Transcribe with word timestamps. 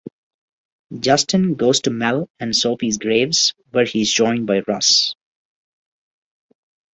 Justin 0.99 1.53
goes 1.53 1.81
to 1.81 1.91
Mel 1.91 2.27
and 2.39 2.55
Sophie's 2.55 2.97
graves, 2.97 3.53
where 3.69 3.85
he 3.85 4.01
is 4.01 4.11
joined 4.11 4.47
by 4.47 4.61
Russ. 4.67 5.13